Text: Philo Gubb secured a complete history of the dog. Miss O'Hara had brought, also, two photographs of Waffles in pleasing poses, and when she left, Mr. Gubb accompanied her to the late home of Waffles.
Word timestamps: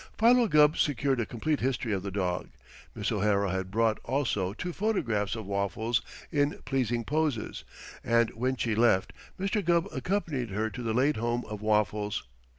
Philo 0.17 0.47
Gubb 0.47 0.77
secured 0.77 1.19
a 1.19 1.27
complete 1.27 1.59
history 1.59 1.93
of 1.93 2.01
the 2.01 2.09
dog. 2.09 2.49
Miss 2.95 3.11
O'Hara 3.11 3.51
had 3.51 3.69
brought, 3.69 3.99
also, 4.03 4.51
two 4.51 4.73
photographs 4.73 5.35
of 5.35 5.45
Waffles 5.45 6.01
in 6.31 6.59
pleasing 6.65 7.03
poses, 7.03 7.63
and 8.03 8.31
when 8.31 8.55
she 8.55 8.73
left, 8.73 9.13
Mr. 9.39 9.63
Gubb 9.63 9.87
accompanied 9.93 10.49
her 10.49 10.71
to 10.71 10.81
the 10.81 10.95
late 10.95 11.17
home 11.17 11.45
of 11.45 11.61
Waffles. 11.61 12.23